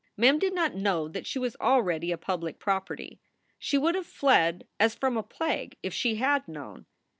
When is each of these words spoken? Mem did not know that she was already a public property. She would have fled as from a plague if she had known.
Mem 0.17 0.39
did 0.39 0.55
not 0.55 0.73
know 0.73 1.07
that 1.07 1.27
she 1.27 1.37
was 1.37 1.55
already 1.61 2.11
a 2.11 2.17
public 2.17 2.57
property. 2.57 3.19
She 3.59 3.77
would 3.77 3.93
have 3.93 4.07
fled 4.07 4.67
as 4.79 4.95
from 4.95 5.15
a 5.15 5.21
plague 5.21 5.77
if 5.83 5.93
she 5.93 6.15
had 6.15 6.47
known. 6.47 6.87